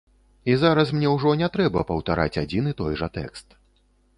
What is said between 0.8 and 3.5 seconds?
мне ўжо не трэба паўтараць адзін і той жа тэкст.